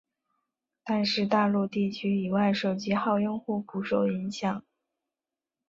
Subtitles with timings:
[0.83, 4.65] 但是大陆地区以外手机号用户不受影响。